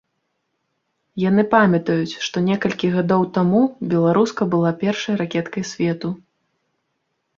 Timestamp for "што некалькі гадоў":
2.27-3.21